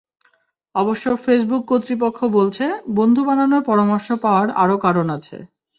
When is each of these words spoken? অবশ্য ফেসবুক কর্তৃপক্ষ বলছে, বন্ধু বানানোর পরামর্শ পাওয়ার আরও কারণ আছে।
অবশ্য 0.75 1.05
ফেসবুক 1.23 1.63
কর্তৃপক্ষ 1.67 2.19
বলছে, 2.37 2.65
বন্ধু 2.97 3.21
বানানোর 3.27 3.61
পরামর্শ 3.69 4.07
পাওয়ার 4.23 4.47
আরও 4.63 4.75
কারণ 4.85 5.07
আছে। 5.17 5.37